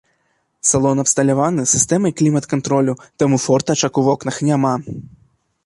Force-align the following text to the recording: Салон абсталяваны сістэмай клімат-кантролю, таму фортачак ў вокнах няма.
Салон 0.69 1.01
абсталяваны 1.03 1.65
сістэмай 1.73 2.11
клімат-кантролю, 2.21 2.97
таму 3.25 3.35
фортачак 3.47 3.89
ў 3.99 4.09
вокнах 4.09 4.35
няма. 4.49 4.73